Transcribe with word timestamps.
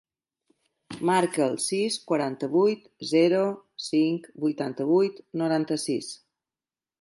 Marca 1.09 1.43
el 1.47 1.59
sis, 1.65 1.97
quaranta-vuit, 2.11 2.87
zero, 3.11 3.43
cinc, 3.89 4.27
vuitanta-vuit, 4.47 5.21
noranta-sis. 5.43 6.11